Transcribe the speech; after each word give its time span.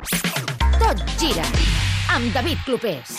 Tot 0.00 1.02
gira 1.20 1.44
amb 2.14 2.32
David 2.32 2.62
Clopés. 2.64 3.18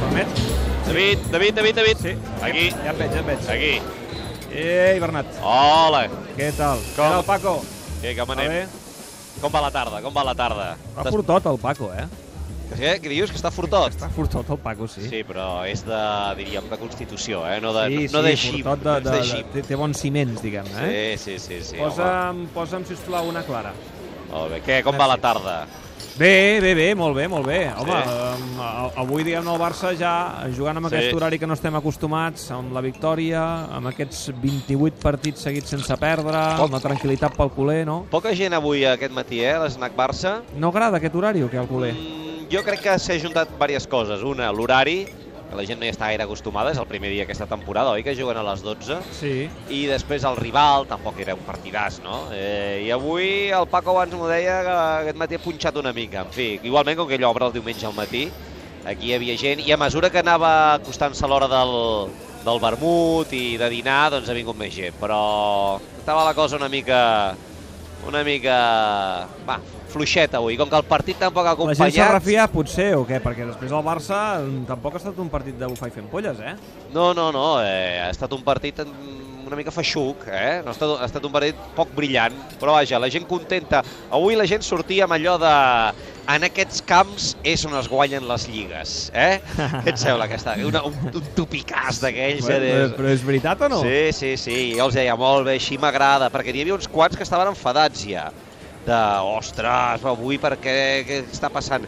Permet? 0.00 0.40
David, 0.88 1.18
David, 1.30 1.54
David, 1.54 1.74
David. 1.78 2.02
Sí. 2.02 2.16
Aquí. 2.42 2.64
Ja 2.82 2.90
et 2.90 2.98
veig, 2.98 3.14
ja 3.14 3.22
et 3.22 3.28
veig. 3.30 3.46
Aquí. 3.54 3.72
Ei, 4.54 4.98
Bernat. 5.02 5.30
Hola. 5.42 6.04
Què 6.34 6.50
tal? 6.58 6.82
Com? 6.96 6.98
Què 6.98 7.12
tal, 7.14 7.24
Paco? 7.28 7.54
Què, 8.02 8.16
com 8.18 8.30
Va 8.30 8.36
anem? 8.38 8.68
Com 9.40 9.54
va 9.54 9.62
la 9.64 9.70
tarda? 9.74 10.02
Com 10.02 10.14
va 10.14 10.26
la 10.26 10.34
tarda? 10.38 10.68
Està 10.94 11.10
fortot 11.10 11.46
el 11.50 11.58
Paco, 11.62 11.92
eh? 11.94 12.06
Què, 12.74 12.94
què 12.98 13.08
dius? 13.12 13.30
Que 13.30 13.38
està 13.38 13.50
fortot? 13.54 13.92
Està 13.92 14.08
fortot 14.10 14.48
el 14.50 14.58
Paco, 14.58 14.88
sí. 14.90 15.04
Sí, 15.06 15.20
però 15.28 15.62
és 15.68 15.84
de, 15.86 16.00
diríem, 16.40 16.66
de 16.70 16.78
constitució, 16.80 17.44
eh? 17.46 17.60
No 17.62 17.72
de, 17.76 17.84
sí, 17.92 18.08
no 18.12 18.22
sí, 18.22 18.26
de 18.26 18.34
xip. 18.36 18.64
fortot 18.64 18.84
no 18.84 18.94
de, 18.96 19.00
de, 19.04 19.10
de 19.10 19.20
de, 19.20 19.28
xip. 19.30 19.52
té, 19.54 19.62
té 19.68 19.76
bons 19.78 20.00
ciments, 20.00 20.42
diguem 20.42 20.66
eh? 20.80 21.14
Sí, 21.18 21.38
sí, 21.38 21.38
sí, 21.38 21.62
sí. 21.74 21.78
posa'm, 21.78 22.46
posa'm, 22.56 22.84
sisplau, 22.88 23.28
una 23.30 23.42
clara. 23.46 23.70
home. 23.76 24.30
Molt 24.34 24.50
bé. 24.56 24.62
Què, 24.66 24.82
com 24.82 24.96
va 24.98 25.06
la 25.12 25.18
tarda? 25.22 25.58
Bé, 26.16 26.60
bé, 26.62 26.72
bé, 26.78 26.88
molt 26.94 27.14
bé, 27.16 27.26
molt 27.28 27.46
bé. 27.46 27.60
Home, 27.74 27.94
Sí. 28.06 28.42
um, 28.42 28.60
avui, 29.02 29.24
diguem 29.26 29.48
el 29.50 29.58
Barça 29.58 29.90
ja 29.98 30.46
jugant 30.56 30.76
amb 30.78 30.88
Sí. 30.88 30.94
aquest 30.96 31.14
horari 31.14 31.38
que 31.40 31.46
no 31.46 31.54
estem 31.54 31.74
acostumats, 31.74 32.50
amb 32.54 32.72
la 32.72 32.80
victòria, 32.80 33.42
amb 33.74 33.88
aquests 33.90 34.30
28 34.40 34.98
partits 35.02 35.42
seguits 35.42 35.68
sense 35.74 35.96
perdre, 35.98 36.38
Poc. 36.56 36.66
amb 36.68 36.72
la 36.78 36.80
tranquil·litat 36.80 37.34
pel 37.36 37.50
culer, 37.50 37.84
no? 37.86 38.06
Poca 38.10 38.32
gent 38.34 38.54
avui 38.54 38.84
aquest 38.86 39.12
matí, 39.12 39.40
eh, 39.42 39.52
a 39.54 39.64
l'Snac 39.66 39.94
Barça. 39.96 40.40
No 40.56 40.68
agrada 40.68 40.98
aquest 40.98 41.14
horari 41.14 41.42
o 41.42 41.50
què, 41.50 41.58
al 41.58 41.66
culer? 41.66 41.92
Mm, 41.94 42.33
jo 42.54 42.62
crec 42.62 42.84
que 42.84 42.96
s'ha 43.02 43.18
juntat 43.18 43.50
diverses 43.50 43.88
coses. 43.90 44.22
Una, 44.22 44.50
l'horari, 44.54 45.04
que 45.50 45.56
la 45.58 45.64
gent 45.66 45.80
no 45.80 45.86
hi 45.86 45.90
està 45.90 46.06
gaire 46.12 46.22
acostumada, 46.22 46.70
és 46.70 46.78
el 46.78 46.86
primer 46.86 47.10
dia 47.10 47.24
aquesta 47.26 47.48
temporada, 47.50 47.90
oi, 47.96 48.04
que 48.06 48.14
juguen 48.14 48.38
a 48.38 48.44
les 48.46 48.62
12. 48.62 49.00
Sí. 49.18 49.32
i 49.74 49.84
després 49.90 50.24
el 50.28 50.38
rival, 50.38 50.86
tampoc 50.90 51.18
era 51.24 51.34
un 51.34 51.42
partidàs, 51.46 52.00
no? 52.04 52.24
Eh, 52.34 52.84
I 52.86 52.90
avui 52.94 53.50
el 53.54 53.66
Paco 53.70 53.94
abans 53.94 54.14
m'ho 54.14 54.28
deia 54.30 54.60
que 54.66 54.76
aquest 55.02 55.18
matí 55.18 55.38
ha 55.38 55.42
punxat 55.42 55.80
una 55.82 55.92
mica. 55.96 56.22
En 56.22 56.34
fi, 56.34 56.60
igualment, 56.62 56.98
com 57.00 57.08
que 57.10 57.18
ell 57.18 57.26
obre 57.26 57.48
el 57.48 57.56
diumenge 57.56 57.88
al 57.88 57.96
matí, 57.96 58.28
aquí 58.84 59.10
hi 59.10 59.16
havia 59.16 59.36
gent, 59.40 59.64
i 59.64 59.72
a 59.74 59.80
mesura 59.80 60.12
que 60.12 60.22
anava 60.22 60.74
acostant-se 60.76 61.26
l'hora 61.26 61.48
del, 61.50 61.74
del 62.44 62.60
vermut 62.62 63.32
i 63.34 63.56
de 63.58 63.70
dinar, 63.72 64.12
doncs 64.14 64.30
ha 64.30 64.36
vingut 64.36 64.58
més 64.60 64.74
gent. 64.76 64.94
Però 65.00 65.80
estava 65.98 66.24
la 66.28 66.36
cosa 66.38 66.60
una 66.60 66.70
mica... 66.70 67.34
una 68.08 68.22
mica... 68.26 68.58
va, 69.48 69.58
fluixeta 69.94 70.40
avui. 70.40 70.56
Com 70.58 70.70
que 70.70 70.78
el 70.80 70.86
partit 70.88 71.20
tampoc 71.22 71.46
ha 71.46 71.54
La 71.54 71.74
gent 71.74 71.78
s'ha 71.78 71.86
acompanyat... 71.86 72.14
refiat, 72.16 72.54
potser, 72.54 72.88
o 72.98 73.04
què? 73.08 73.20
Perquè 73.22 73.46
després 73.48 73.72
el 73.72 73.84
Barça 73.86 74.20
mm, 74.40 74.64
tampoc 74.70 74.96
ha 74.96 75.02
estat 75.02 75.20
un 75.22 75.30
partit 75.32 75.58
de 75.60 75.68
bufar 75.70 75.90
i 75.90 75.94
fent 75.94 76.10
polles, 76.10 76.40
eh? 76.42 76.56
No, 76.94 77.12
no, 77.16 77.30
no, 77.34 77.46
eh, 77.62 78.00
ha 78.02 78.10
estat 78.10 78.34
un 78.34 78.42
partit 78.46 78.82
mm, 78.84 79.33
una 79.54 79.62
mica 79.62 79.72
feixuc, 79.74 80.26
eh? 80.28 80.62
No 80.64 80.72
ha 80.72 80.74
estat, 80.74 80.96
ha 80.98 81.06
estat 81.06 81.26
un 81.26 81.32
partit 81.34 81.60
poc 81.76 81.92
brillant, 81.94 82.34
però 82.60 82.74
vaja, 82.76 82.98
la 83.00 83.10
gent 83.12 83.26
contenta. 83.30 83.84
Avui 84.14 84.36
la 84.38 84.46
gent 84.50 84.66
sortia 84.66 85.06
amb 85.06 85.16
allò 85.16 85.38
de... 85.40 85.54
En 86.34 86.40
aquests 86.46 86.80
camps 86.88 87.24
és 87.44 87.66
on 87.68 87.74
es 87.76 87.88
guanyen 87.92 88.24
les 88.24 88.46
lligues, 88.48 88.94
eh? 89.12 89.42
Què 89.58 89.90
et 89.92 90.00
sembla 90.00 90.24
que 90.30 90.38
està? 90.38 90.54
Una, 90.64 90.80
un, 90.88 90.94
un 91.10 91.26
topicàs 91.36 92.00
d'aquells, 92.00 92.46
Bueno, 92.46 92.70
eh? 92.70 92.86
però, 92.96 93.10
és 93.12 93.26
veritat 93.28 93.66
o 93.66 93.68
no? 93.74 93.82
Sí, 93.84 93.98
sí, 94.16 94.30
sí, 94.40 94.56
jo 94.78 94.86
els 94.88 94.96
deia, 94.96 95.18
molt 95.20 95.44
bé, 95.50 95.58
així 95.60 95.76
m'agrada, 95.80 96.30
perquè 96.32 96.54
n'hi 96.54 96.64
havia 96.64 96.78
uns 96.78 96.88
quants 96.88 97.20
que 97.20 97.26
estaven 97.28 97.52
enfadats 97.52 98.06
ja, 98.08 98.30
de, 98.88 99.02
ostres, 99.34 100.08
avui 100.14 100.40
per 100.40 100.54
què, 100.64 100.78
què 101.04 101.20
està 101.26 101.52
passant? 101.52 101.84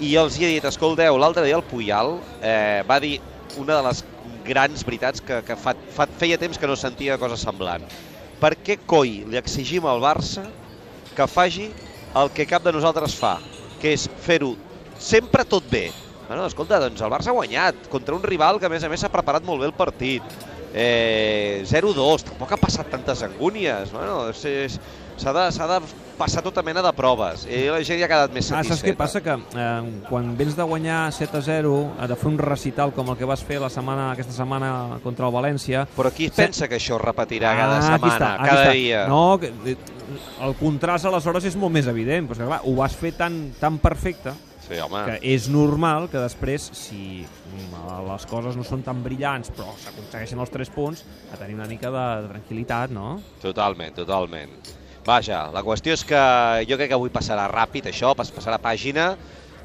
I 0.00 0.16
els 0.22 0.40
hi 0.40 0.48
he 0.48 0.54
dit, 0.56 0.64
escolteu, 0.72 1.20
l'altre 1.20 1.44
dia 1.44 1.60
el 1.60 1.68
Puyal 1.68 2.16
eh, 2.40 2.80
va 2.88 2.96
dir 3.04 3.18
una 3.60 3.76
de 3.76 3.82
les 3.90 4.00
grans 4.44 4.84
veritats 4.84 5.22
que, 5.24 5.40
que 5.46 5.56
fa, 5.56 5.74
fa, 5.94 6.06
feia 6.20 6.38
temps 6.40 6.58
que 6.60 6.68
no 6.68 6.76
sentia 6.76 7.18
cosa 7.18 7.36
semblant. 7.40 7.84
Per 8.40 8.52
què 8.60 8.78
coi 8.86 9.22
li 9.30 9.38
exigim 9.40 9.86
al 9.88 10.02
Barça 10.02 10.44
que 11.14 11.26
faci 11.30 11.70
el 12.14 12.30
que 12.34 12.46
cap 12.46 12.62
de 12.64 12.72
nosaltres 12.74 13.14
fa, 13.18 13.38
que 13.80 13.94
és 13.96 14.08
fer-ho 14.24 14.54
sempre 15.00 15.44
tot 15.48 15.66
bé? 15.70 15.88
Bueno, 16.28 16.46
escolta, 16.48 16.78
doncs 16.80 17.02
el 17.04 17.12
Barça 17.12 17.32
ha 17.32 17.36
guanyat 17.36 17.88
contra 17.92 18.14
un 18.16 18.22
rival 18.24 18.58
que 18.60 18.66
a 18.66 18.72
més 18.72 18.84
a 18.84 18.88
més 18.88 19.00
s'ha 19.02 19.12
preparat 19.12 19.44
molt 19.44 19.60
bé 19.60 19.68
el 19.68 19.76
partit. 19.76 20.22
Eh, 20.74 21.62
0-2, 21.70 22.24
tampoc 22.26 22.50
ha 22.52 22.58
passat 22.58 22.88
tantes 22.90 23.22
angúnies. 23.22 23.92
Bueno, 23.92 24.28
és- 24.30 24.44
és- 24.44 24.80
s'ha 25.16 25.32
de, 25.32 25.44
s'ha 25.52 25.66
de 25.66 25.78
passar 26.18 26.42
tota 26.46 26.62
mena 26.62 26.82
de 26.82 26.92
proves. 26.94 27.44
I 27.50 27.64
la 27.74 27.80
gent 27.82 27.98
ja 27.98 28.06
ha 28.06 28.10
quedat 28.12 28.32
més 28.34 28.46
Ah, 28.52 28.62
satisfeta. 28.62 28.76
saps 28.76 28.84
què 28.86 28.94
passa? 28.96 29.20
Que 29.20 29.34
eh, 29.34 30.02
quan 30.08 30.36
vens 30.38 30.54
de 30.56 30.62
guanyar 30.62 31.12
7 31.12 31.38
a 31.38 31.42
0, 31.42 31.72
eh, 32.00 32.06
de 32.06 32.16
fer 32.16 32.28
un 32.30 32.38
recital 32.38 32.92
com 32.94 33.10
el 33.10 33.16
que 33.18 33.24
vas 33.26 33.42
fer 33.42 33.58
la 33.60 33.68
setmana, 33.70 34.12
aquesta 34.12 34.32
setmana 34.32 35.00
contra 35.02 35.26
el 35.26 35.32
València... 35.34 35.86
Però 35.96 36.12
qui 36.14 36.30
pensa 36.30 36.68
que 36.68 36.76
això 36.78 36.98
repetirà 37.02 37.56
cada 37.58 37.78
Ah, 37.78 37.82
setmana, 37.82 38.14
està, 38.14 38.32
cada 38.46 38.64
està. 38.68 38.72
dia? 38.72 39.06
No, 39.08 39.38
que, 39.40 39.52
eh, 39.66 39.76
el 40.44 40.54
contrast 40.60 41.04
aleshores 41.06 41.44
és 41.50 41.56
molt 41.56 41.72
més 41.72 41.86
evident, 41.90 42.28
però 42.28 42.38
que, 42.38 42.46
clar, 42.46 42.60
ho 42.64 42.74
vas 42.76 42.94
fer 42.94 43.12
tan, 43.18 43.52
tan 43.58 43.78
perfecte 43.78 44.32
Sí, 44.68 44.78
home. 44.80 45.02
que 45.04 45.18
és 45.34 45.48
normal 45.52 46.06
que 46.08 46.18
després, 46.22 46.70
si 46.72 47.24
mm, 47.26 48.06
les 48.12 48.24
coses 48.30 48.56
no 48.56 48.62
són 48.64 48.82
tan 48.86 49.02
brillants 49.02 49.50
però 49.52 49.74
s'aconsegueixen 49.82 50.38
els 50.40 50.50
3 50.54 50.70
punts, 50.70 51.02
a 51.32 51.36
tenir 51.36 51.54
una 51.58 51.66
mica 51.66 51.90
de 51.90 52.06
tranquil·litat, 52.30 52.90
no? 52.94 53.18
Totalment, 53.42 53.92
totalment. 53.98 54.54
Vaja, 55.04 55.38
la 55.52 55.60
qüestió 55.66 55.92
és 55.92 56.02
que 56.08 56.20
jo 56.68 56.78
crec 56.80 56.88
que 56.88 56.96
avui 56.96 57.10
passarà 57.12 57.44
ràpid 57.52 57.90
això, 57.90 58.14
pas- 58.16 58.30
passarà 58.32 58.56
pàgina, 58.66 59.10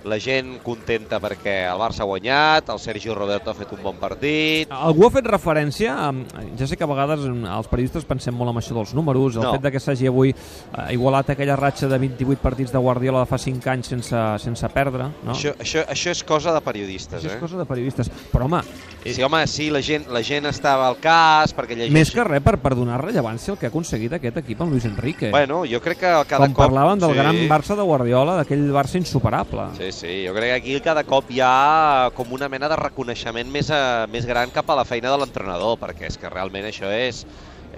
la 0.06 0.18
gent 0.20 0.60
contenta 0.64 1.20
perquè 1.20 1.56
el 1.70 1.80
Barça 1.82 2.04
ha 2.04 2.08
guanyat, 2.10 2.70
el 2.72 2.80
Sergio 2.80 3.16
Roberto 3.16 3.52
ha 3.52 3.56
fet 3.58 3.72
un 3.76 3.82
bon 3.84 3.98
partit... 4.00 4.70
Algú 4.72 5.08
ha 5.08 5.12
fet 5.12 5.28
referència, 5.28 5.96
a, 6.08 6.46
ja 6.60 6.68
sé 6.70 6.78
que 6.78 6.86
a 6.86 6.90
vegades 6.90 7.26
els 7.28 7.68
periodistes 7.72 8.06
pensem 8.08 8.36
molt 8.38 8.54
en 8.54 8.62
això 8.62 8.76
dels 8.78 8.94
números, 8.96 9.36
el 9.36 9.44
No. 9.44 9.52
fet 9.56 9.62
de 9.66 9.72
que 9.72 9.80
s'hagi 9.80 10.08
avui 10.08 10.30
eh, 10.32 10.94
igualat 10.94 11.30
aquella 11.34 11.56
ratxa 11.60 11.88
de 11.92 11.98
28 12.00 12.42
partits 12.42 12.72
de 12.72 12.80
Guardiola 12.80 13.26
de 13.26 13.30
fa 13.30 13.38
5 13.38 13.70
anys 13.74 13.88
sense, 13.92 14.22
sense 14.44 14.70
perdre, 14.74 15.10
no? 15.26 15.34
Això, 15.36 15.54
això, 15.60 15.84
això 15.90 16.12
és 16.16 16.24
cosa 16.24 16.54
de 16.56 16.62
periodistes, 16.62 17.20
Això 17.24 17.34
eh? 17.34 17.36
és 17.36 17.42
cosa 17.42 17.58
de 17.60 17.66
periodistes. 17.66 18.10
Però, 18.32 18.46
home, 18.46 18.62
eh, 19.04 19.14
Sí, 19.14 19.24
home, 19.24 19.46
sí, 19.48 19.70
la 19.70 19.82
gent, 19.82 20.08
la 20.12 20.22
gent 20.24 20.46
estava 20.50 20.88
al 20.88 20.98
cas 21.02 21.54
perquè 21.56 21.76
llegeix... 21.76 21.94
més 21.96 22.12
que 22.12 22.24
res 22.24 22.44
per, 22.44 22.58
per 22.62 22.74
donar 22.76 23.00
rellevància 23.02 23.54
al 23.54 23.60
que 23.60 23.68
ha 23.68 23.72
aconseguit 23.74 24.14
aquest 24.16 24.38
equip 24.44 24.62
amb 24.62 24.72
Luis 24.72 24.86
Enrique. 24.86 25.30
Bueno, 25.32 25.64
jo 25.68 25.80
crec 25.82 26.00
que 26.00 26.12
cada 26.30 26.46
Com 26.48 26.54
cop... 26.54 26.66
parlaven 26.66 27.00
del 27.00 27.12
sí. 27.16 27.18
gran 27.20 27.40
Barça 27.50 27.76
de 27.76 27.84
Guardiola, 27.84 28.36
d'aquell 28.42 28.68
Barça 28.76 29.00
insuperable. 29.02 29.70
Sí, 29.78 29.89
sí, 29.92 30.26
jo 30.28 30.34
crec 30.34 30.50
que 30.50 30.58
aquí 30.58 30.80
cada 30.82 31.04
cop 31.04 31.30
hi 31.32 31.40
ha 31.44 32.10
com 32.16 32.32
una 32.34 32.50
mena 32.50 32.70
de 32.70 32.78
reconeixement 32.80 33.50
més, 33.52 33.70
a, 33.72 34.08
més 34.12 34.26
gran 34.28 34.52
cap 34.54 34.70
a 34.70 34.78
la 34.80 34.86
feina 34.86 35.12
de 35.12 35.18
l'entrenador, 35.22 35.78
perquè 35.82 36.08
és 36.10 36.18
que 36.20 36.32
realment 36.32 36.68
això 36.70 36.92
és, 36.94 37.26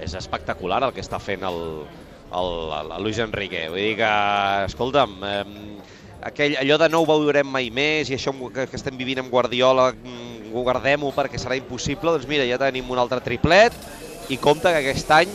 és 0.02 0.16
espectacular 0.18 0.82
el 0.88 0.94
que 0.96 1.04
està 1.04 1.20
fent 1.22 1.46
el, 1.48 1.60
el, 2.32 2.52
el, 2.80 2.92
el 2.98 3.04
Luis 3.04 3.22
Enrique. 3.24 3.64
Vull 3.70 3.82
dir 3.82 3.96
que, 4.02 4.12
escolta'm, 4.68 5.18
eh, 5.28 5.80
aquell, 6.32 6.58
allò 6.62 6.78
de 6.82 6.92
no 6.92 7.02
ho 7.02 7.10
veurem 7.10 7.50
mai 7.50 7.72
més 7.74 8.12
i 8.12 8.18
això 8.18 8.34
que, 8.42 8.68
que 8.68 8.80
estem 8.80 9.00
vivint 9.00 9.24
amb 9.24 9.34
Guardiola, 9.34 9.92
mm, 9.96 10.52
guardem-ho 10.52 11.12
perquè 11.16 11.40
serà 11.42 11.58
impossible, 11.60 12.16
doncs 12.16 12.30
mira, 12.30 12.48
ja 12.50 12.60
tenim 12.62 12.90
un 12.92 13.02
altre 13.02 13.22
triplet 13.24 13.76
i 14.30 14.38
compte 14.40 14.70
que 14.70 14.84
aquest 14.84 15.12
any 15.16 15.32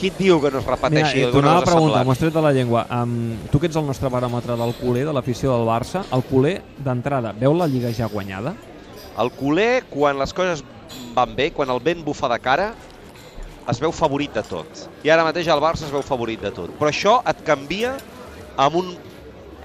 qui 0.00 0.08
et 0.08 0.18
diu 0.18 0.40
que 0.40 0.50
no 0.50 0.58
es 0.62 0.64
Mira, 0.64 0.76
repeteixi 0.76 1.24
alguna 1.26 1.34
tornava 1.36 1.60
a 1.60 1.72
semblant? 1.74 2.06
m'ho 2.06 2.12
has 2.14 2.20
tret 2.22 2.34
de 2.34 2.42
la 2.42 2.52
llengua. 2.56 2.86
Um, 2.88 3.36
tu 3.52 3.60
que 3.60 3.68
ets 3.68 3.76
el 3.76 3.86
nostre 3.86 4.08
baròmetre 4.12 4.56
del 4.56 4.72
culer, 4.80 5.04
de 5.04 5.12
l'afició 5.12 5.52
del 5.52 5.66
Barça, 5.68 6.04
el 6.16 6.24
culer 6.24 6.60
d'entrada 6.78 7.34
veu 7.36 7.54
la 7.54 7.68
Lliga 7.68 7.92
ja 7.92 8.08
guanyada? 8.08 8.54
El 9.20 9.30
culer, 9.36 9.84
quan 9.90 10.18
les 10.18 10.32
coses 10.32 10.64
van 11.14 11.36
bé, 11.36 11.50
quan 11.52 11.68
el 11.70 11.82
vent 11.84 12.00
bufa 12.06 12.30
de 12.32 12.38
cara, 12.40 12.70
es 13.68 13.80
veu 13.82 13.92
favorit 13.92 14.32
de 14.34 14.42
tot. 14.42 14.88
I 15.04 15.12
ara 15.12 15.26
mateix 15.26 15.50
el 15.52 15.60
Barça 15.60 15.84
es 15.84 15.92
veu 15.92 16.02
favorit 16.02 16.40
de 16.40 16.50
tot. 16.50 16.72
Però 16.80 16.88
això 16.88 17.20
et 17.28 17.44
canvia 17.44 17.96
amb 18.56 18.80
un 18.80 18.94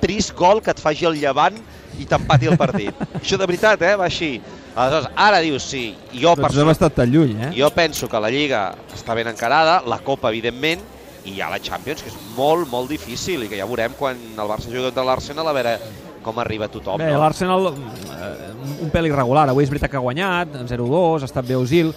trist 0.06 0.36
gol 0.38 0.62
que 0.64 0.72
et 0.72 0.82
faci 0.82 1.10
el 1.10 1.18
llevant 1.20 1.58
i 2.00 2.06
t'empati 2.08 2.52
el 2.52 2.58
partit. 2.60 2.96
això 3.22 3.38
de 3.42 3.48
veritat, 3.50 3.82
eh? 3.82 3.96
Va 4.00 4.08
així. 4.08 4.36
Aleshores, 4.76 5.08
ara 5.16 5.40
dius 5.40 5.64
sí. 5.64 5.86
Jo, 6.12 6.34
Doncs 6.36 6.50
perso- 6.50 6.64
hem 6.66 6.72
estat 6.74 6.98
tan 6.98 7.12
lluny, 7.12 7.36
eh? 7.48 7.52
jo 7.56 7.70
penso 7.72 8.10
que 8.12 8.20
la 8.20 8.30
Lliga 8.34 8.66
està 8.94 9.16
ben 9.16 9.30
encarada, 9.32 9.78
la 9.88 10.02
Copa, 10.04 10.34
evidentment, 10.34 10.82
i 11.26 11.32
hi 11.38 11.40
ha 11.42 11.48
la 11.50 11.62
Champions, 11.64 12.04
que 12.04 12.12
és 12.12 12.18
molt, 12.36 12.68
molt 12.70 12.92
difícil 12.92 13.46
i 13.46 13.48
que 13.50 13.58
ja 13.58 13.66
veurem 13.66 13.96
quan 13.98 14.20
el 14.36 14.50
Barça 14.52 14.68
juga 14.70 14.90
contra 14.92 15.06
l'Arsenal 15.08 15.48
a 15.48 15.54
veure 15.56 15.78
com 16.26 16.38
arriba 16.44 16.68
tothom. 16.68 17.00
Bé, 17.00 17.08
no? 17.14 17.22
l'Arsenal, 17.22 17.70
eh, 17.72 18.52
un 18.84 18.92
pèl 18.92 19.08
irregular. 19.10 19.48
Avui 19.50 19.64
és 19.64 19.72
veritat 19.72 19.94
que 19.94 19.98
ha 19.98 20.04
guanyat, 20.04 20.60
0-2, 20.68 21.24
ha 21.24 21.30
estat 21.32 21.48
bé 21.48 21.56
Osil, 21.56 21.94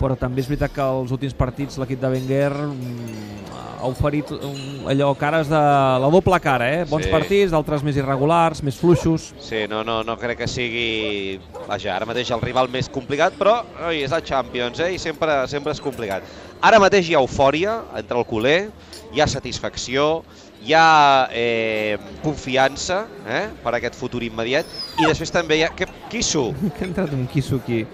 però 0.00 0.16
també 0.18 0.40
és 0.42 0.48
veritat 0.50 0.72
que 0.74 0.82
els 0.82 1.12
últims 1.14 1.36
partits 1.38 1.76
l'equip 1.78 2.00
de 2.00 2.10
Wenger 2.16 2.50
mm, 2.64 3.51
ha 3.82 3.88
oferit 3.90 4.30
um, 4.30 4.86
allò 4.90 5.08
cares 5.18 5.48
de 5.50 5.58
la 5.58 6.08
doble 6.12 6.38
cara, 6.40 6.68
eh? 6.70 6.84
Bons 6.88 7.08
Sí. 7.08 7.10
partits, 7.10 7.50
d'altres 7.50 7.82
més 7.82 7.96
irregulars, 7.98 8.62
més 8.62 8.76
fluixos. 8.78 9.32
Sí, 9.42 9.64
no, 9.68 9.82
no, 9.84 10.02
no 10.06 10.16
crec 10.20 10.38
que 10.44 10.48
sigui... 10.48 11.40
Vaja, 11.66 11.96
ara 11.96 12.06
mateix 12.06 12.30
el 12.30 12.40
rival 12.44 12.70
més 12.70 12.88
complicat, 12.92 13.34
però 13.38 13.58
oi, 13.88 14.04
és 14.06 14.14
la 14.14 14.22
Champions, 14.22 14.78
eh? 14.80 14.92
I 14.94 15.02
sempre, 15.02 15.40
sempre 15.50 15.74
és 15.74 15.82
complicat. 15.82 16.22
Ara 16.62 16.78
mateix 16.78 17.10
hi 17.10 17.16
ha 17.18 17.24
eufòria 17.24 17.80
entre 17.98 18.18
el 18.22 18.24
culer, 18.30 18.70
hi 19.12 19.20
ha 19.20 19.26
satisfacció, 19.26 20.22
hi 20.62 20.76
ha 20.78 21.26
eh, 21.34 21.98
confiança 22.22 23.08
eh? 23.26 23.48
per 23.64 23.74
aquest 23.74 23.98
futur 23.98 24.22
immediat, 24.22 24.66
i 25.02 25.08
després 25.08 25.34
també 25.34 25.58
hi 25.58 25.66
ha... 25.66 25.72
Què, 25.74 25.90
Quisso, 26.12 26.52
Que 26.76 26.84
ha 26.84 26.88
entrat 26.90 27.12
un 27.16 27.26
quisso 27.26 27.56
aquí. 27.58 27.86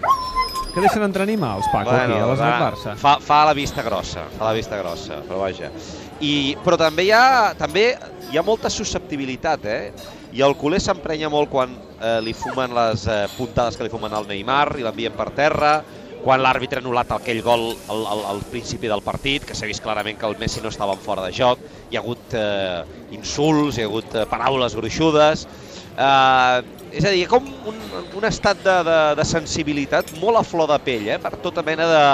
Que 0.73 0.83
deixen 0.83 1.01
entrar 1.01 1.25
animals, 1.25 1.65
Paco, 1.73 1.89
aquí, 1.89 2.13
a 2.13 2.27
les 2.29 2.39
del 2.39 2.55
Barça. 2.61 2.93
Fa, 2.99 3.15
fa 3.23 3.39
la 3.49 3.55
vista 3.57 3.81
grossa, 3.81 4.27
fa 4.37 4.45
la 4.45 4.53
vista 4.53 4.77
grossa, 4.77 5.17
però 5.25 5.41
vaja. 5.41 5.71
I, 6.21 6.55
però 6.63 6.77
també 6.77 7.07
hi 7.07 7.13
ha, 7.15 7.55
també 7.57 7.85
hi 8.29 8.37
ha 8.37 8.43
molta 8.45 8.69
susceptibilitat, 8.69 9.65
eh? 9.65 10.09
I 10.37 10.43
el 10.45 10.53
culer 10.59 10.77
s'emprenya 10.83 11.31
molt 11.33 11.49
quan 11.49 11.73
eh, 11.73 12.19
li 12.21 12.35
fumen 12.37 12.75
les 12.77 13.07
eh, 13.09 13.23
puntades 13.33 13.79
que 13.79 13.87
li 13.87 13.89
fumen 13.89 14.13
al 14.13 14.29
Neymar 14.29 14.75
i 14.77 14.85
l'envien 14.85 15.15
per 15.17 15.31
terra, 15.33 15.79
quan 16.21 16.41
l'àrbitre 16.43 16.81
ha 16.81 16.83
anul·lat 16.83 17.13
aquell 17.15 17.39
gol 17.41 17.69
al, 17.89 18.03
al, 18.13 18.23
al 18.35 18.41
principi 18.51 18.91
del 18.91 19.01
partit, 19.01 19.45
que 19.47 19.55
s'ha 19.57 19.69
vist 19.69 19.81
clarament 19.81 20.19
que 20.19 20.27
el 20.27 20.37
Messi 20.37 20.61
no 20.61 20.69
estava 20.69 20.93
en 20.93 21.01
fora 21.01 21.23
de 21.25 21.31
joc, 21.33 21.63
hi 21.89 21.97
ha 21.97 22.03
hagut 22.03 22.35
eh, 22.37 22.83
insults, 23.15 23.79
hi 23.79 23.87
ha 23.87 23.89
hagut 23.89 24.19
eh, 24.19 24.27
paraules 24.29 24.75
gruixudes, 24.77 25.47
eh, 25.95 26.78
és 26.91 27.05
a 27.05 27.13
dir, 27.13 27.25
com 27.29 27.45
un, 27.69 27.79
un 28.17 28.27
estat 28.27 28.61
de, 28.65 28.75
de, 28.87 28.99
de 29.19 29.25
sensibilitat 29.27 30.13
molt 30.21 30.41
a 30.41 30.45
flor 30.45 30.69
de 30.71 30.77
pell, 30.85 31.07
eh, 31.13 31.17
per 31.21 31.35
tota 31.43 31.63
mena 31.65 31.87
de, 31.89 32.05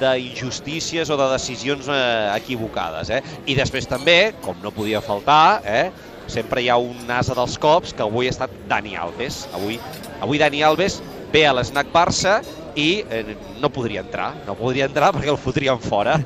d'injustícies 0.00 1.10
o 1.10 1.18
de 1.20 1.28
decisions 1.34 1.88
eh, 1.92 2.30
equivocades. 2.34 3.12
Eh? 3.12 3.20
I 3.46 3.56
després 3.58 3.88
també, 3.90 4.32
com 4.44 4.58
no 4.64 4.72
podia 4.74 5.02
faltar, 5.04 5.60
eh, 5.64 5.90
sempre 6.30 6.62
hi 6.62 6.70
ha 6.70 6.78
un 6.80 7.10
asa 7.10 7.36
dels 7.38 7.56
cops 7.60 7.94
que 7.96 8.06
avui 8.06 8.30
ha 8.30 8.34
estat 8.34 8.52
Dani 8.70 8.96
Alves. 8.96 9.44
Avui, 9.56 9.78
avui 10.20 10.40
Dani 10.42 10.62
Alves 10.66 11.00
ve 11.34 11.44
a 11.46 11.54
l'Snac 11.54 11.90
Barça 11.94 12.40
i 12.78 13.04
eh, 13.10 13.36
no 13.60 13.70
podria 13.72 14.02
entrar, 14.04 14.32
no 14.46 14.54
podria 14.58 14.86
entrar 14.88 15.10
perquè 15.16 15.30
el 15.32 15.38
fotrien 15.40 15.80
fora, 15.82 16.16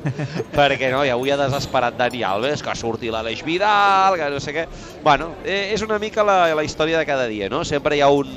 perquè 0.55 0.91
no, 0.93 1.03
i 1.05 1.13
avui 1.13 1.31
ha 1.33 1.39
desesperat 1.39 1.97
Dani 1.97 2.23
Alves, 2.27 2.63
que 2.65 2.75
surti 2.77 3.11
l'Aleix 3.13 3.43
Vidal, 3.45 4.17
que 4.19 4.29
no 4.33 4.41
sé 4.43 4.55
què... 4.55 4.65
Bueno, 5.03 5.33
eh, 5.45 5.71
és 5.73 5.85
una 5.85 5.99
mica 6.01 6.25
la, 6.25 6.39
la 6.55 6.65
història 6.65 6.99
de 7.01 7.07
cada 7.07 7.27
dia, 7.31 7.49
no? 7.51 7.63
Sempre 7.67 7.97
hi 7.97 8.03
ha 8.05 8.09
un, 8.13 8.29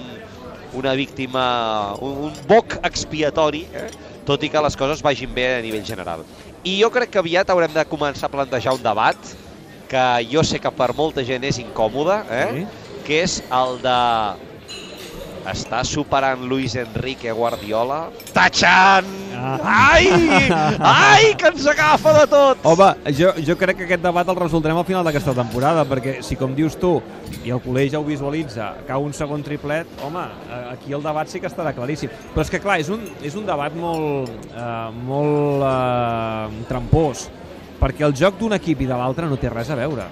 una 0.79 0.95
víctima, 0.99 1.95
un, 2.05 2.29
un 2.29 2.39
boc 2.49 2.79
expiatori, 2.83 3.65
eh? 3.73 3.89
tot 4.29 4.43
i 4.45 4.51
que 4.53 4.61
les 4.61 4.77
coses 4.77 5.03
vagin 5.05 5.33
bé 5.35 5.49
a 5.57 5.63
nivell 5.65 5.87
general. 5.87 6.25
I 6.67 6.81
jo 6.83 6.91
crec 6.93 7.15
que 7.15 7.23
aviat 7.23 7.49
haurem 7.51 7.73
de 7.73 7.87
començar 7.89 8.29
a 8.29 8.35
plantejar 8.35 8.75
un 8.77 8.83
debat 8.85 9.31
que 9.89 10.05
jo 10.29 10.43
sé 10.45 10.61
que 10.61 10.71
per 10.75 10.91
molta 10.97 11.25
gent 11.25 11.47
és 11.49 11.61
incòmode, 11.63 12.19
eh? 12.29 12.49
Sí. 12.53 12.67
que 13.07 13.23
és 13.25 13.39
el 13.57 13.79
de 13.81 13.99
està 15.47 15.85
superant 15.87 16.43
Luis 16.49 16.75
Enrique 16.79 17.33
Guardiola. 17.33 18.09
Tachan! 18.35 19.07
Ah. 19.39 19.59
Ai! 19.63 20.09
Ai, 20.83 21.35
que 21.39 21.53
ens 21.53 21.67
agafa 21.71 22.13
de 22.17 22.25
tot! 22.31 22.65
Home, 22.67 22.89
jo, 23.15 23.31
jo 23.47 23.57
crec 23.61 23.79
que 23.79 23.87
aquest 23.87 24.03
debat 24.03 24.29
el 24.29 24.39
resoldrem 24.39 24.79
al 24.81 24.87
final 24.89 25.07
d'aquesta 25.07 25.35
temporada, 25.37 25.85
perquè 25.89 26.19
si, 26.27 26.37
com 26.41 26.57
dius 26.57 26.75
tu, 26.81 26.97
i 27.45 27.53
el 27.55 27.63
col·legi 27.63 27.95
ja 27.95 28.03
ho 28.03 28.07
visualitza, 28.07 28.73
cau 28.89 29.07
un 29.07 29.15
segon 29.15 29.45
triplet, 29.47 29.91
home, 30.05 30.25
aquí 30.73 30.97
el 30.97 31.05
debat 31.05 31.31
sí 31.31 31.41
que 31.43 31.51
estarà 31.51 31.75
claríssim. 31.77 32.11
Però 32.35 32.43
és 32.43 32.51
que, 32.51 32.63
clar, 32.63 32.81
és 32.83 32.91
un, 32.93 33.05
és 33.23 33.37
un 33.39 33.47
debat 33.47 33.75
molt, 33.79 34.33
eh, 34.51 34.73
molt 35.07 35.69
eh, 35.69 36.65
trampós, 36.71 37.29
perquè 37.79 38.09
el 38.09 38.17
joc 38.19 38.41
d'un 38.41 38.59
equip 38.59 38.83
i 38.83 38.91
de 38.91 38.99
l'altre 38.99 39.31
no 39.31 39.39
té 39.39 39.53
res 39.55 39.71
a 39.71 39.79
veure. 39.79 40.09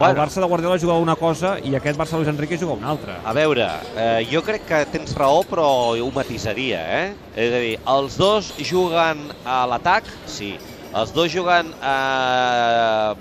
Bueno. 0.00 0.14
El 0.14 0.18
Barça 0.18 0.40
de 0.40 0.46
Guardiola 0.46 0.78
jugava 0.80 0.98
una 1.04 1.14
cosa 1.14 1.58
i 1.60 1.74
aquest 1.76 1.98
Barça 2.00 2.16
Luis 2.16 2.28
Enrique 2.30 2.56
juga 2.56 2.72
una 2.72 2.88
altra. 2.88 3.18
A 3.20 3.34
veure, 3.36 3.66
eh, 4.00 4.22
jo 4.30 4.40
crec 4.40 4.62
que 4.64 4.78
tens 4.88 5.12
raó, 5.12 5.42
però 5.44 5.66
ho 5.92 6.06
matisaria, 6.16 6.78
eh? 6.80 7.10
És 7.36 7.52
a 7.52 7.58
dir, 7.60 7.74
els 7.84 8.16
dos 8.16 8.48
juguen 8.64 9.20
a 9.44 9.66
l'atac, 9.68 10.08
sí. 10.24 10.54
Els 10.96 11.12
dos 11.12 11.28
juguen 11.28 11.68
a 11.84 13.12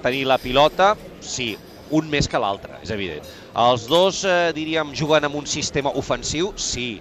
tenir 0.00 0.24
la 0.24 0.38
pilota, 0.40 0.94
sí. 1.20 1.52
Un 1.92 2.08
més 2.08 2.24
que 2.26 2.40
l'altre, 2.40 2.80
és 2.80 2.94
evident. 2.96 3.28
Els 3.66 3.84
dos, 3.86 4.24
eh, 4.24 4.54
diríem, 4.56 4.96
juguen 4.96 5.28
amb 5.28 5.36
un 5.36 5.44
sistema 5.44 5.92
ofensiu, 5.92 6.54
sí. 6.56 6.94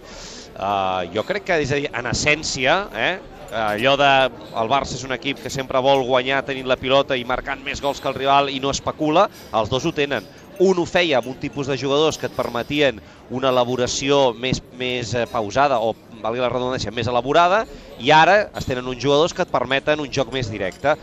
Uh, 0.56 1.08
jo 1.16 1.24
crec 1.24 1.48
que, 1.48 1.62
és 1.64 1.72
a 1.72 1.80
dir, 1.80 1.88
en 1.92 2.12
essència, 2.12 2.76
eh, 2.92 3.16
allò 3.52 3.96
de 4.00 4.10
el 4.62 4.72
Barça 4.72 4.96
és 4.98 5.04
un 5.06 5.14
equip 5.16 5.42
que 5.44 5.52
sempre 5.54 5.82
vol 5.84 6.06
guanyar 6.08 6.44
tenint 6.48 6.68
la 6.68 6.80
pilota 6.80 7.18
i 7.18 7.26
marcant 7.28 7.62
més 7.66 7.82
gols 7.84 8.02
que 8.02 8.10
el 8.10 8.18
rival 8.18 8.50
i 8.50 8.60
no 8.64 8.74
especula, 8.74 9.28
els 9.54 9.70
dos 9.70 9.86
ho 9.86 9.94
tenen. 9.96 10.26
Un 10.64 10.80
ho 10.80 10.86
feia 10.88 11.20
amb 11.20 11.28
un 11.28 11.38
tipus 11.40 11.68
de 11.68 11.76
jugadors 11.78 12.18
que 12.18 12.30
et 12.30 12.36
permetien 12.36 13.02
una 13.30 13.52
elaboració 13.52 14.34
més, 14.34 14.62
més 14.80 15.12
eh, 15.14 15.26
pausada 15.28 15.82
o, 15.84 15.94
valgui 16.24 16.40
la 16.40 16.50
redundància, 16.50 16.94
més 16.96 17.10
elaborada 17.12 17.66
i 18.00 18.12
ara 18.16 18.46
es 18.56 18.68
tenen 18.68 18.88
uns 18.88 19.02
jugadors 19.04 19.36
que 19.36 19.44
et 19.44 19.52
permeten 19.52 20.00
un 20.00 20.12
joc 20.12 20.32
més 20.34 20.50
directe. 20.52 20.96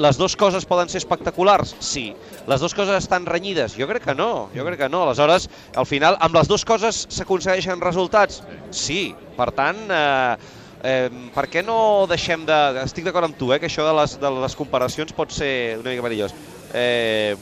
Les 0.00 0.16
dues 0.16 0.32
coses 0.38 0.64
poden 0.64 0.88
ser 0.88 1.02
espectaculars? 1.02 1.74
Sí. 1.84 2.06
Les 2.48 2.62
dues 2.62 2.72
coses 2.72 2.96
estan 2.96 3.26
renyides? 3.28 3.74
Jo 3.76 3.84
crec 3.90 4.06
que 4.06 4.14
no, 4.16 4.48
jo 4.54 4.64
crec 4.64 4.80
que 4.80 4.88
no. 4.88 5.02
Aleshores, 5.04 5.50
al 5.76 5.84
final, 5.84 6.16
amb 6.24 6.38
les 6.38 6.48
dues 6.48 6.64
coses 6.64 7.02
s'aconsegueixen 7.12 7.84
resultats? 7.84 8.40
Sí. 8.72 9.10
Per 9.36 9.50
tant, 9.52 9.82
eh, 9.92 10.59
Eh, 10.82 11.10
per 11.34 11.46
què 11.52 11.62
no 11.64 12.06
deixem 12.08 12.46
de... 12.48 12.58
Estic 12.84 13.04
d'acord 13.06 13.28
amb 13.28 13.36
tu, 13.36 13.50
eh, 13.52 13.60
que 13.60 13.68
això 13.68 13.84
de 13.86 13.94
les, 13.98 14.16
de 14.20 14.32
les 14.40 14.56
comparacions 14.56 15.12
pot 15.16 15.32
ser 15.34 15.52
una 15.80 15.92
mica 15.92 16.06
perillós. 16.06 16.36
Eh, 16.72 17.36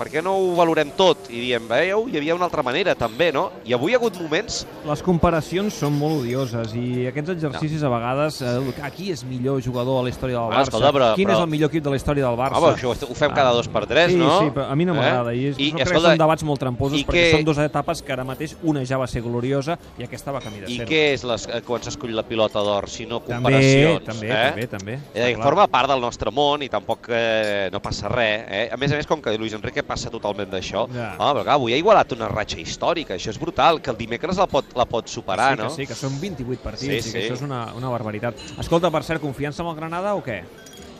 per 0.00 0.08
què 0.08 0.22
no 0.24 0.32
ho 0.38 0.52
valorem 0.56 0.94
tot 0.96 1.28
i 1.28 1.42
diem, 1.42 1.66
veieu, 1.68 2.06
hi 2.08 2.16
havia 2.16 2.32
una 2.32 2.46
altra 2.46 2.62
manera 2.64 2.94
també, 2.96 3.28
no? 3.36 3.50
I 3.68 3.74
avui 3.76 3.92
hi 3.92 3.96
ha 3.96 4.00
hagut 4.00 4.16
moments... 4.16 4.62
Les 4.88 5.02
comparacions 5.04 5.76
són 5.76 5.92
molt 5.98 6.22
odioses 6.22 6.72
i 6.78 7.04
aquests 7.10 7.34
exercicis 7.34 7.82
no. 7.84 7.90
a 7.90 7.98
vegades, 7.98 8.38
eh, 8.40 8.86
qui 8.96 9.10
és 9.12 9.20
millor 9.28 9.60
jugador 9.60 10.00
a 10.00 10.06
la 10.06 10.12
història 10.12 10.38
del 10.38 10.54
Barça? 10.54 10.70
Escolta, 10.70 10.92
però, 10.96 11.10
Quin 11.18 11.28
però... 11.28 11.36
és 11.36 11.44
el 11.44 11.50
millor 11.52 11.68
equip 11.68 11.84
de 11.84 11.92
la 11.92 11.98
història 12.00 12.24
del 12.24 12.38
Barça? 12.40 12.56
Home, 12.56 12.70
això 12.78 12.94
ho 12.94 13.18
fem 13.18 13.34
cada 13.36 13.52
dos 13.56 13.68
per 13.68 13.82
tres, 13.90 14.14
sí, 14.14 14.16
no? 14.22 14.30
Sí, 14.38 14.54
però 14.56 14.70
a 14.72 14.78
mi 14.80 14.86
no 14.88 14.94
m'agrada. 14.96 15.34
Eh? 15.34 15.50
I, 15.50 15.52
I 15.52 15.68
escolta, 15.68 15.90
que 15.92 16.02
són 16.06 16.22
debats 16.24 16.46
molt 16.48 16.64
tramposos 16.64 17.04
perquè 17.04 17.26
que... 17.26 17.36
són 17.36 17.44
dues 17.50 17.60
etapes 17.66 18.02
que 18.06 18.16
ara 18.16 18.24
mateix 18.24 18.56
una 18.72 18.86
ja 18.88 18.96
va 19.02 19.10
ser 19.10 19.20
gloriosa 19.26 19.76
i 20.00 20.08
aquesta 20.08 20.32
va 20.32 20.40
camí 20.40 20.64
de 20.64 20.70
ser. 20.70 20.80
I 20.80 20.88
què 20.88 21.02
és 21.12 21.26
les, 21.28 21.46
eh, 21.50 21.60
quan 21.66 21.84
s'escull 21.84 22.16
la 22.16 22.24
pilota 22.24 22.64
d'or, 22.64 22.88
si 22.88 23.04
no 23.10 23.20
comparacions? 23.26 24.08
També, 24.08 24.32
eh? 24.32 24.40
també, 24.48 24.66
també. 24.78 24.98
Eh, 25.12 25.34
forma 25.44 25.68
part 25.68 25.92
del 25.92 26.00
nostre 26.00 26.32
món 26.32 26.64
i 26.64 26.72
tampoc 26.72 27.12
eh, 27.12 27.68
no 27.74 27.84
passa 27.84 28.08
res. 28.08 28.48
Eh? 28.48 28.64
A 28.72 28.80
més 28.80 28.96
a 28.96 28.96
més, 28.96 29.08
com 29.10 29.20
que 29.20 29.36
Luis 29.36 29.52
Enrique 29.60 29.84
passa 29.90 30.12
totalment 30.12 30.50
d'això, 30.52 30.86
això. 30.86 30.86
Ja. 30.94 31.10
Oh, 31.18 31.32
però 31.34 31.44
clar, 31.44 31.58
avui 31.58 31.74
ha 31.74 31.80
igualat 31.80 32.14
una 32.16 32.30
ratxa 32.30 32.60
històrica, 32.62 33.16
això 33.16 33.34
és 33.34 33.40
brutal, 33.40 33.82
que 33.82 33.92
el 33.92 33.98
dimecres 33.98 34.40
la 34.40 34.46
pot, 34.50 34.74
la 34.78 34.86
pot 34.88 35.10
superar, 35.10 35.52
sí, 35.56 35.62
no? 35.62 35.70
Sí, 35.74 35.86
que 35.90 35.98
són 35.98 36.18
28 36.22 36.62
partits 36.64 37.04
sí, 37.04 37.10
sí. 37.10 37.14
que 37.14 37.24
això 37.24 37.38
és 37.38 37.46
una, 37.46 37.66
una 37.78 37.92
barbaritat. 37.92 38.40
Escolta, 38.60 38.92
per 38.94 39.04
cert, 39.06 39.22
confiança 39.22 39.64
amb 39.64 39.74
el 39.74 39.80
Granada 39.80 40.14
o 40.18 40.24
què? 40.24 40.42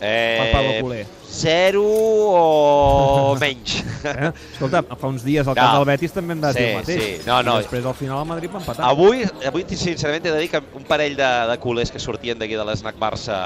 Eh, 0.02 1.04
zero 1.28 1.82
o 1.84 3.36
menys. 3.40 3.82
Eh? 4.04 4.30
Escolta, 4.54 4.80
fa 4.82 5.10
uns 5.10 5.26
dies 5.26 5.44
al 5.46 5.54
camp 5.54 5.74
no. 5.74 5.82
del 5.82 5.90
Betis 5.92 6.14
també 6.16 6.32
hem 6.32 6.40
de 6.40 6.52
sí, 6.54 6.58
dir 6.58 6.70
el 6.70 6.78
mateix. 6.78 7.02
Sí. 7.02 7.26
No, 7.26 7.42
no. 7.44 7.58
I 7.58 7.66
després 7.66 7.84
al 7.84 7.98
final 7.98 8.22
el 8.22 8.30
Madrid 8.30 8.54
va 8.54 8.62
empatar. 8.62 8.88
Avui, 8.88 9.26
avui 9.50 9.66
sincerament, 9.68 10.24
he 10.24 10.32
de 10.32 10.40
dir 10.40 10.48
que 10.54 10.62
un 10.80 10.88
parell 10.88 11.18
de, 11.20 11.28
de 11.52 11.58
culers 11.60 11.92
que 11.92 12.00
sortien 12.00 12.40
d'aquí 12.40 12.56
de 12.56 12.64
l'Snac 12.64 12.96
Barça 13.00 13.42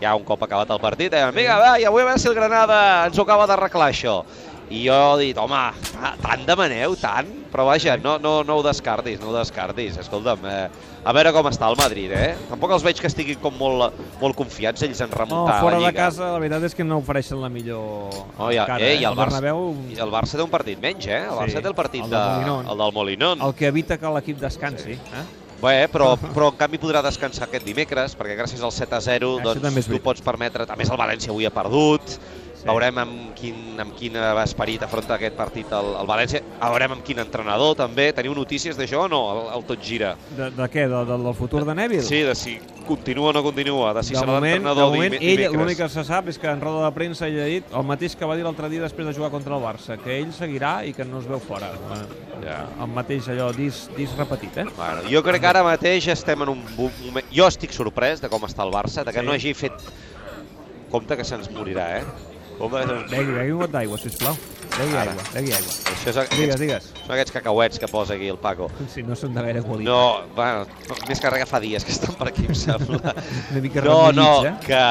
ja 0.00 0.14
un 0.16 0.24
cop 0.24 0.42
acabat 0.46 0.70
el 0.70 0.80
partit, 0.80 1.12
eh, 1.12 1.24
vinga, 1.34 1.58
va, 1.60 1.72
i 1.76 1.84
avui 1.84 2.04
a 2.04 2.08
veure 2.08 2.22
si 2.22 2.28
el 2.30 2.36
Granada 2.38 2.78
ens 3.08 3.18
ho 3.18 3.26
acaba 3.26 3.48
d'arreglar 3.50 3.90
això 3.90 4.22
i 4.68 4.82
jo 4.84 4.96
he 5.16 5.28
dit, 5.28 5.38
home, 5.40 5.60
tant 6.20 6.44
demaneu, 6.48 6.94
tant? 7.00 7.30
Però 7.48 7.64
vaja, 7.64 7.96
no, 7.96 8.18
no, 8.20 8.42
no 8.44 8.58
ho 8.58 8.62
descartis, 8.66 9.16
no 9.22 9.30
ho 9.30 9.36
descartis. 9.38 9.96
Escolta'm, 10.02 10.44
eh, 10.44 10.88
a 11.08 11.14
veure 11.16 11.32
com 11.32 11.48
està 11.48 11.70
el 11.72 11.78
Madrid, 11.80 12.12
eh? 12.12 12.34
Tampoc 12.50 12.74
els 12.76 12.84
veig 12.84 13.00
que 13.00 13.08
estiguin 13.08 13.40
com 13.40 13.56
molt, 13.56 13.96
molt 14.20 14.36
confiats 14.36 14.84
ells 14.84 15.00
en 15.04 15.14
remuntar 15.14 15.56
no, 15.56 15.64
fora 15.64 15.78
la 15.78 15.86
Lliga. 15.86 15.94
de 15.94 16.02
casa, 16.02 16.30
la 16.34 16.42
veritat 16.42 16.68
és 16.68 16.76
que 16.76 16.84
no 16.84 17.00
ofereixen 17.00 17.40
la 17.40 17.48
millor 17.52 18.12
oh, 18.12 18.50
ja, 18.52 18.68
cara. 18.68 18.82
Eh, 18.84 18.98
i 18.98 19.06
el, 19.06 19.14
el, 19.14 19.16
Barça, 19.16 19.40
Bernabéu... 19.40 19.64
i 19.94 20.00
el 20.04 20.12
Barça 20.12 20.36
té 20.36 20.44
un 20.44 20.52
partit 20.52 20.80
menys, 20.82 21.08
eh? 21.08 21.24
El 21.24 21.40
Barça 21.40 21.56
sí, 21.56 21.64
té 21.64 21.72
el 21.72 21.78
partit 21.78 22.04
el 22.04 22.12
de, 22.12 22.22
Molinón. 22.22 22.68
el 22.68 22.84
del 22.84 22.96
Molinón. 23.00 23.44
El 23.48 23.56
que 23.56 23.70
evita 23.72 23.96
que 23.96 24.16
l'equip 24.18 24.42
descansi, 24.42 24.98
sí. 24.98 25.12
eh? 25.16 25.26
Bé, 25.58 25.88
però, 25.90 26.12
però 26.36 26.52
en 26.52 26.58
canvi 26.60 26.78
podrà 26.82 27.00
descansar 27.02 27.48
aquest 27.48 27.64
dimecres, 27.66 28.14
perquè 28.18 28.36
gràcies 28.38 28.60
al 28.62 28.74
7 28.74 28.98
a 28.98 29.00
0 29.08 29.32
doncs, 29.46 29.88
tu 29.88 30.02
pots 30.04 30.22
permetre... 30.22 30.68
A 30.68 30.76
més, 30.78 30.92
el 30.92 31.00
València 31.00 31.32
avui 31.32 31.48
ha 31.48 31.54
perdut, 31.54 32.18
Sí. 32.58 32.66
Veurem 32.66 32.96
amb 32.98 33.34
quin, 33.38 33.58
amb 33.78 33.92
quin 33.94 34.16
esperit 34.42 34.82
afronta 34.82 35.14
aquest 35.14 35.36
partit 35.38 35.70
el, 35.78 35.92
el 36.00 36.08
València. 36.10 36.40
Veurem 36.58 36.96
amb 36.96 37.04
quin 37.06 37.22
entrenador 37.22 37.76
també. 37.78 38.08
Teniu 38.16 38.34
notícies 38.34 38.78
d'això 38.78 39.04
o 39.04 39.10
no? 39.12 39.20
El, 39.30 39.44
el 39.58 39.66
tot 39.68 39.84
gira. 39.84 40.16
De, 40.34 40.48
de 40.56 40.66
què? 40.72 40.88
De, 40.90 41.04
de, 41.06 41.18
del 41.22 41.36
futur 41.38 41.62
de 41.68 41.76
Neville? 41.78 42.02
Sí, 42.02 42.24
de 42.26 42.34
si 42.34 42.56
continua 42.88 43.30
o 43.30 43.32
no 43.36 43.42
continua, 43.44 43.92
de 43.94 44.02
si 44.02 44.16
de 44.16 44.22
serà 44.22 44.38
l'entrenador 44.40 44.88
De 44.88 44.96
moment, 44.96 45.16
ell, 45.20 45.42
l'únic 45.52 45.78
que 45.82 45.88
se 45.92 46.02
sap 46.08 46.30
és 46.32 46.38
que 46.40 46.48
en 46.50 46.62
roda 46.62 46.86
de 46.86 46.92
premsa 46.96 47.28
ell 47.28 47.36
ha 47.44 47.48
dit 47.50 47.74
el 47.78 47.84
mateix 47.86 48.16
que 48.16 48.26
va 48.26 48.36
dir 48.38 48.46
l'altre 48.46 48.70
dia 48.72 48.80
després 48.82 49.06
de 49.06 49.12
jugar 49.14 49.28
contra 49.34 49.54
el 49.54 49.62
Barça, 49.62 49.98
que 50.00 50.16
ell 50.16 50.32
seguirà 50.34 50.78
i 50.88 50.94
que 50.96 51.06
no 51.06 51.20
es 51.20 51.28
veu 51.28 51.42
fora. 51.42 51.68
Ja. 52.42 52.62
El 52.80 52.90
mateix 52.96 53.28
allò, 53.28 53.50
dis, 53.54 53.84
dis 53.96 54.16
repetit, 54.18 54.62
eh? 54.64 54.66
Bueno, 54.78 55.04
jo 55.12 55.22
crec 55.26 55.44
que 55.44 55.50
ara 55.52 55.62
mateix 55.66 56.08
estem 56.16 56.46
en 56.46 56.54
un 56.56 56.64
moment... 56.78 57.28
Jo 57.34 57.46
estic 57.52 57.76
sorprès 57.76 58.24
de 58.24 58.32
com 58.32 58.48
està 58.48 58.64
el 58.64 58.72
Barça, 58.74 59.04
de 59.04 59.12
que 59.12 59.22
sí. 59.22 59.26
no 59.28 59.36
hagi 59.36 59.54
fet 59.58 59.92
compte 60.88 61.18
que 61.20 61.26
se'ns 61.28 61.52
morirà, 61.52 61.90
eh? 62.00 62.37
Begui, 62.58 63.34
begui 63.36 63.52
un 63.54 63.60
got 63.62 63.70
d'aigua, 63.70 63.98
sisplau. 64.02 64.34
Begui 64.74 64.96
Ara. 64.98 65.12
aigua, 65.12 65.24
begui 65.34 65.52
aigua. 65.54 65.74
Això 65.92 66.10
és, 66.10 66.16
aquests, 66.22 66.38
digues, 66.38 66.60
digues. 66.60 66.88
Són 67.04 67.12
aquests 67.14 67.34
cacauets 67.36 67.78
que 67.82 67.88
posa 67.90 68.16
aquí 68.16 68.28
el 68.32 68.38
Paco. 68.42 68.66
Sí, 68.90 69.04
no 69.06 69.14
són 69.18 69.36
de 69.36 69.44
gaire 69.46 69.62
qualitat. 69.62 69.90
No, 69.90 70.26
bueno, 70.34 70.66
més 71.08 71.22
que 71.22 71.32
res 71.34 71.50
fa 71.50 71.60
dies 71.62 71.86
que 71.86 71.94
estan 71.94 72.16
per 72.18 72.28
aquí, 72.32 72.48
em 72.50 72.58
sembla. 72.58 73.14
Una 73.52 73.62
mica 73.62 73.84
no, 73.86 73.98
no, 74.14 74.28
eh? 74.46 74.54
que, 74.66 74.82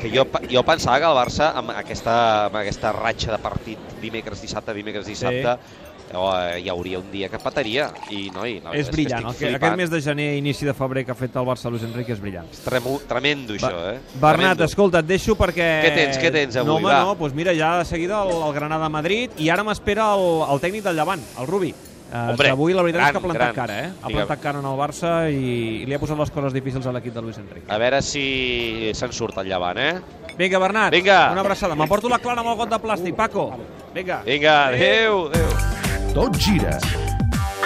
que 0.00 0.12
jo, 0.14 0.26
jo 0.50 0.64
pensava 0.66 1.00
que 1.02 1.10
el 1.10 1.18
Barça, 1.18 1.50
amb 1.58 1.74
aquesta, 1.74 2.16
amb 2.46 2.62
aquesta 2.62 2.94
ratxa 2.94 3.34
de 3.34 3.40
partit 3.42 3.98
dimecres, 4.02 4.46
dissabte, 4.46 4.74
dimecres, 4.78 5.10
dissabte, 5.10 5.58
sí 5.58 5.84
o, 6.12 6.26
eh, 6.36 6.60
hi 6.60 6.68
hauria 6.68 6.98
un 6.98 7.10
dia 7.10 7.28
que 7.28 7.38
petaria. 7.38 7.88
I, 8.10 8.28
noi, 8.34 8.60
la 8.64 8.72
És 8.76 8.90
brillant. 8.90 9.22
que 9.22 9.28
El 9.28 9.30
estic 9.32 9.40
que, 9.40 9.52
flipant. 9.52 9.62
aquest 9.62 9.76
mes 9.76 9.90
de 9.90 10.00
gener, 10.02 10.28
inici 10.36 10.66
de 10.66 10.74
febrer 10.74 11.04
que 11.04 11.12
ha 11.12 11.14
fet 11.14 11.34
el 11.36 11.44
Barça 11.46 11.70
Luis 11.70 11.82
Enrique 11.82 12.12
és 12.12 12.20
brillant. 12.20 12.46
És 12.52 12.60
tremo, 12.60 13.00
tremendo, 13.08 13.54
això, 13.54 13.70
eh? 13.94 14.00
Bernat, 14.14 14.36
Tremendo. 14.36 14.64
escolta, 14.64 14.98
et 15.00 15.06
deixo 15.06 15.34
perquè... 15.34 15.70
Què 15.86 15.94
tens, 15.94 16.18
què 16.18 16.30
tens 16.32 16.56
avui, 16.56 16.68
No, 16.68 16.76
home, 16.76 16.92
va? 16.92 17.00
no, 17.04 17.14
doncs 17.14 17.34
mira, 17.34 17.54
ja 17.54 17.78
de 17.78 17.84
seguida 17.84 18.22
el, 18.22 18.30
el 18.42 18.52
Granada 18.54 18.88
Madrid 18.88 19.30
i 19.38 19.48
ara 19.48 19.64
m'espera 19.64 20.12
el, 20.14 20.44
el 20.52 20.60
tècnic 20.60 20.82
del 20.84 20.96
Llevant, 20.96 21.22
el 21.40 21.46
Rubi. 21.46 21.74
Uh, 22.14 22.30
Hombre, 22.30 22.50
avui 22.52 22.74
la 22.76 22.82
veritat 22.84 23.00
gran, 23.00 23.08
és 23.08 23.12
que 23.12 23.18
ha 23.18 23.22
plantat 23.24 23.42
gran. 23.42 23.54
cara, 23.56 23.78
eh? 23.80 23.86
Ha 23.88 24.06
Digue'm. 24.06 24.14
plantat 24.28 24.40
cara 24.44 24.58
en 24.60 24.66
el 24.66 24.76
Barça 24.78 25.12
i, 25.32 25.82
i 25.82 25.86
li 25.88 25.94
ha 25.94 25.98
posat 25.98 26.18
les 26.20 26.30
coses 26.30 26.52
difícils 26.54 26.86
a 26.86 26.92
l'equip 26.92 27.12
de 27.16 27.22
Luis 27.24 27.38
Enrique. 27.38 27.66
A 27.66 27.78
veure 27.80 28.00
si 28.06 28.92
se'n 28.94 29.10
surt 29.12 29.38
el 29.42 29.48
llevant, 29.50 29.78
eh? 29.82 29.94
Vinga, 30.38 30.60
Bernat, 30.60 30.92
Vinga. 30.94 31.30
una 31.32 31.40
abraçada. 31.40 31.74
M'emporto 31.74 32.08
la 32.08 32.20
clara 32.20 32.44
amb 32.44 32.50
el 32.52 32.56
got 32.60 32.70
de 32.70 32.78
plàstic, 32.78 33.16
Paco. 33.16 33.50
Vinga. 33.94 34.22
Vinga, 34.26 34.66
adéu, 34.68 35.26
adéu. 35.32 35.73
Tot 36.14 36.36
gira 36.38 36.76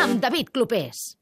Amb 0.01 0.23
David 0.25 0.49
Clopés. 0.57 1.18